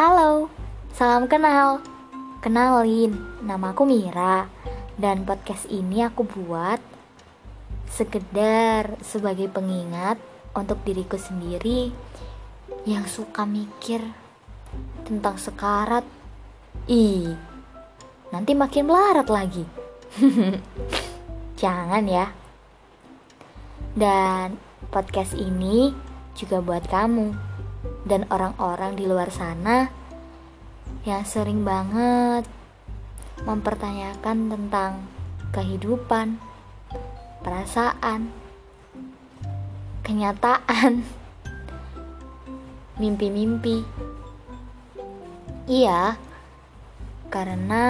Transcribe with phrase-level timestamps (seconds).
[0.00, 0.48] Halo,
[0.96, 1.84] salam kenal.
[2.40, 4.48] Kenalin, namaku Mira
[4.96, 6.80] dan podcast ini aku buat
[7.84, 10.16] sekedar sebagai pengingat
[10.56, 11.92] untuk diriku sendiri
[12.88, 14.00] yang suka mikir
[15.04, 16.08] tentang sekarat.
[16.88, 17.36] Ih,
[18.32, 19.68] nanti makin melarat lagi.
[21.60, 22.32] Jangan ya.
[23.92, 24.56] Dan
[24.88, 25.92] podcast ini
[26.32, 27.59] juga buat kamu
[28.04, 29.88] dan orang-orang di luar sana
[31.04, 32.44] yang sering banget
[33.44, 34.92] mempertanyakan tentang
[35.50, 36.36] kehidupan,
[37.40, 38.28] perasaan,
[40.04, 41.02] kenyataan,
[43.00, 43.80] mimpi-mimpi.
[45.70, 46.18] Iya,
[47.32, 47.86] karena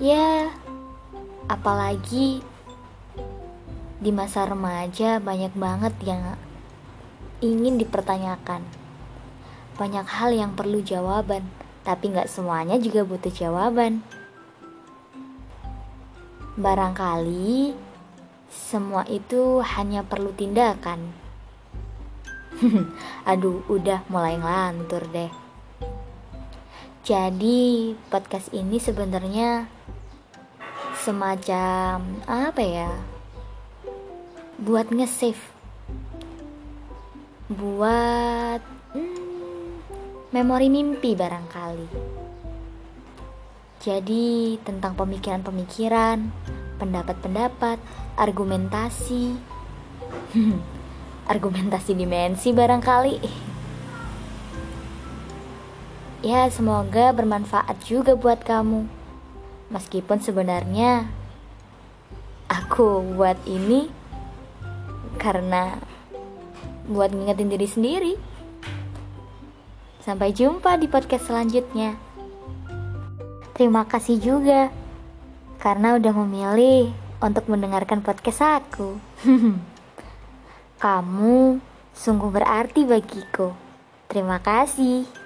[0.00, 0.48] ya,
[1.50, 2.40] apalagi
[4.02, 6.22] di masa remaja banyak banget yang
[7.42, 8.62] ingin dipertanyakan.
[9.74, 11.42] Banyak hal yang perlu jawaban,
[11.82, 14.06] tapi nggak semuanya juga butuh jawaban.
[16.54, 17.74] Barangkali
[18.46, 21.10] semua itu hanya perlu tindakan.
[23.30, 25.32] Aduh, udah mulai ngelantur deh.
[27.02, 29.66] Jadi, podcast ini sebenarnya
[31.02, 32.92] semacam apa ya?
[34.62, 35.42] buat nge-save
[37.52, 38.60] buat
[38.96, 39.72] hmm,
[40.32, 41.88] memori mimpi barangkali.
[43.82, 46.18] Jadi tentang pemikiran-pemikiran
[46.78, 47.78] pendapat-pendapat
[48.14, 49.34] argumentasi.
[51.32, 53.16] Argumentasi dimensi barangkali.
[56.22, 58.86] Ya semoga bermanfaat juga buat kamu.
[59.74, 61.10] Meskipun sebenarnya
[62.46, 63.90] aku buat ini
[65.18, 65.82] karena
[66.88, 68.14] buat ngingetin diri sendiri.
[70.02, 71.94] Sampai jumpa di podcast selanjutnya.
[73.54, 74.72] Terima kasih juga
[75.62, 76.90] karena udah memilih
[77.22, 78.98] untuk mendengarkan podcast aku.
[80.82, 81.62] Kamu
[81.94, 83.54] sungguh berarti bagiku.
[84.10, 85.21] Terima kasih.